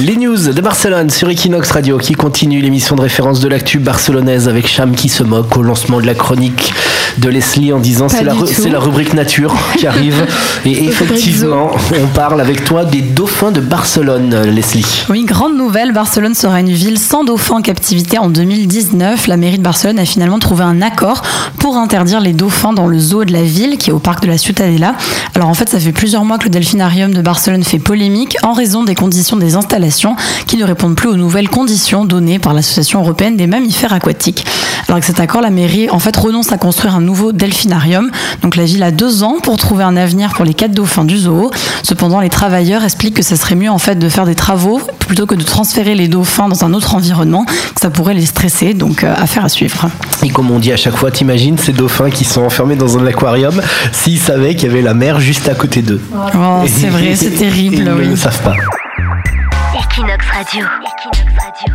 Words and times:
Les 0.00 0.16
news 0.16 0.52
de 0.52 0.60
Barcelone 0.60 1.10
sur 1.10 1.28
Equinox 1.28 1.72
Radio 1.72 1.98
qui 1.98 2.12
continue 2.12 2.60
l'émission 2.60 2.94
de 2.94 3.00
référence 3.00 3.40
de 3.40 3.48
l'actu 3.48 3.80
barcelonaise 3.80 4.48
avec 4.48 4.68
Cham 4.68 4.94
qui 4.94 5.08
se 5.08 5.24
moque 5.24 5.56
au 5.56 5.62
lancement 5.62 6.00
de 6.00 6.06
la 6.06 6.14
chronique 6.14 6.72
de 7.18 7.28
Leslie 7.28 7.72
en 7.72 7.80
disant 7.80 8.08
c'est 8.08 8.22
la, 8.22 8.34
c'est 8.46 8.70
la 8.70 8.78
rubrique 8.78 9.14
nature 9.14 9.56
qui 9.76 9.88
arrive. 9.88 10.24
Et 10.64 10.84
effectivement, 10.84 11.72
on 12.00 12.06
parle 12.14 12.40
avec 12.40 12.64
toi 12.64 12.84
des 12.84 13.00
dauphins 13.00 13.50
de 13.50 13.60
Barcelone, 13.60 14.42
Leslie. 14.44 15.04
Oui, 15.08 15.24
grande 15.24 15.56
nouvelle, 15.56 15.90
Barcelone 15.92 16.36
sera 16.36 16.60
une 16.60 16.70
ville 16.70 16.98
sans 16.98 17.24
dauphins 17.24 17.56
en 17.56 17.62
captivité 17.62 18.18
en 18.18 18.28
2019. 18.28 19.26
La 19.26 19.36
mairie 19.36 19.58
de 19.58 19.64
Barcelone 19.64 19.98
a 19.98 20.04
finalement 20.04 20.38
trouvé 20.38 20.62
un 20.62 20.80
accord 20.80 21.22
pour 21.58 21.76
interdire 21.76 22.20
les 22.20 22.34
dauphins 22.34 22.72
dans 22.72 22.86
le 22.86 23.00
zoo 23.00 23.24
de 23.24 23.32
la 23.32 23.42
ville 23.42 23.78
qui 23.78 23.90
est 23.90 23.92
au 23.92 23.98
parc 23.98 24.22
de 24.22 24.28
la 24.28 24.38
Ciutadella. 24.38 24.94
Alors 25.38 25.50
en 25.50 25.54
fait, 25.54 25.68
ça 25.68 25.78
fait 25.78 25.92
plusieurs 25.92 26.24
mois 26.24 26.36
que 26.36 26.46
le 26.46 26.50
delphinarium 26.50 27.14
de 27.14 27.22
Barcelone 27.22 27.62
fait 27.62 27.78
polémique 27.78 28.36
en 28.42 28.52
raison 28.52 28.82
des 28.82 28.96
conditions 28.96 29.36
des 29.36 29.54
installations 29.54 30.16
qui 30.48 30.56
ne 30.56 30.64
répondent 30.64 30.96
plus 30.96 31.08
aux 31.08 31.14
nouvelles 31.14 31.48
conditions 31.48 32.04
données 32.04 32.40
par 32.40 32.54
l'Association 32.54 33.02
européenne 33.02 33.36
des 33.36 33.46
mammifères 33.46 33.92
aquatiques. 33.92 34.44
Alors 34.88 34.96
avec 34.96 35.04
cet 35.04 35.20
accord, 35.20 35.40
la 35.40 35.50
mairie 35.50 35.90
en 35.90 36.00
fait 36.00 36.16
renonce 36.16 36.50
à 36.50 36.58
construire 36.58 36.96
un 36.96 37.00
nouveau 37.00 37.30
delphinarium. 37.30 38.10
Donc 38.42 38.56
la 38.56 38.64
ville 38.64 38.82
a 38.82 38.90
deux 38.90 39.22
ans 39.22 39.36
pour 39.40 39.56
trouver 39.58 39.84
un 39.84 39.96
avenir 39.96 40.34
pour 40.34 40.44
les 40.44 40.54
quatre 40.54 40.72
dauphins 40.72 41.04
du 41.04 41.16
zoo. 41.16 41.52
Cependant, 41.84 42.18
les 42.18 42.30
travailleurs 42.30 42.82
expliquent 42.82 43.14
que 43.14 43.22
ça 43.22 43.36
serait 43.36 43.54
mieux 43.54 43.70
en 43.70 43.78
fait 43.78 43.96
de 43.96 44.08
faire 44.08 44.24
des 44.24 44.34
travaux 44.34 44.80
plutôt 45.08 45.26
que 45.26 45.34
de 45.34 45.42
transférer 45.42 45.96
les 45.96 46.06
dauphins 46.06 46.48
dans 46.48 46.64
un 46.64 46.72
autre 46.74 46.94
environnement. 46.94 47.44
Ça 47.80 47.90
pourrait 47.90 48.14
les 48.14 48.26
stresser. 48.26 48.74
Donc 48.74 49.02
euh, 49.02 49.12
affaire 49.16 49.44
à 49.44 49.48
suivre. 49.48 49.88
Et 50.22 50.28
comme 50.28 50.50
on 50.52 50.60
dit 50.60 50.72
à 50.72 50.76
chaque 50.76 50.96
fois, 50.96 51.10
t'imagines 51.10 51.58
ces 51.58 51.72
dauphins 51.72 52.10
qui 52.10 52.24
sont 52.24 52.42
enfermés 52.42 52.76
dans 52.76 52.96
un 52.98 53.06
aquarium 53.06 53.60
s'ils 53.92 54.20
savaient 54.20 54.54
qu'il 54.54 54.68
y 54.68 54.70
avait 54.70 54.82
la 54.82 54.94
mer 54.94 55.18
juste 55.18 55.48
à 55.48 55.54
côté 55.54 55.82
d'eux. 55.82 56.00
Oh, 56.14 56.64
c'est 56.66 56.88
vrai, 56.88 57.16
c'est 57.16 57.30
terrible. 57.30 57.76
Ils 57.76 57.84
ne 57.84 58.10
le 58.10 58.16
savent 58.16 58.42
pas. 58.42 58.54
Equinox 59.74 60.24
Radio. 60.26 60.66
Equinox 60.84 61.18
Radio. 61.42 61.74